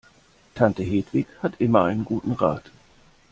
[0.55, 2.71] Tante Hedwig hat immer einen guten Rat.